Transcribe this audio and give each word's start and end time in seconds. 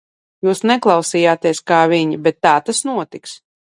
Jūs 0.47 0.61
neklausījāties 0.69 1.61
kā 1.73 1.81
viņi, 1.93 2.19
bet 2.29 2.41
tā 2.47 2.55
tas 2.71 2.81
notiks! 2.93 3.37